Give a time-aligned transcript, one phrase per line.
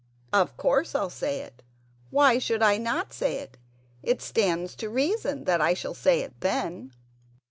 [0.33, 1.61] '""Of course I'll say it;
[2.09, 3.57] why should I not say it?
[4.01, 6.91] It stands to reason that I shall say it then."